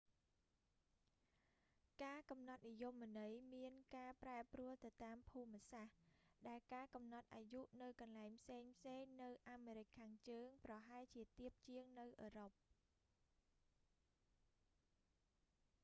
[2.03, 5.97] ការកំណត់និយមន័យមានការប្រែប្រួលទៅតាមភូមិសាស្ត្រ
[6.47, 12.51] ដែលការកំណត់អាយុនៅកន្លែងផ្សេងៗនៅអាមេរិកខាងជើងប្រហែលជាទាបជាងនៅអឺរ៉ុប